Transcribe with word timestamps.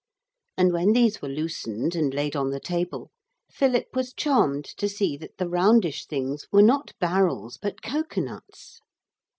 And 0.57 0.73
when 0.73 0.93
these 0.93 1.21
were 1.21 1.29
loosened 1.29 1.93
and 1.95 2.11
laid 2.11 2.35
on 2.35 2.49
the 2.49 2.59
table 2.59 3.11
Philip 3.51 3.85
was 3.93 4.13
charmed 4.15 4.65
to 4.77 4.89
see 4.89 5.15
that 5.17 5.37
the 5.37 5.47
roundish 5.47 6.07
things 6.07 6.47
were 6.51 6.63
not 6.63 6.93
barrels 6.99 7.59
but 7.61 7.83
cocoa 7.83 8.21
nuts. 8.21 8.79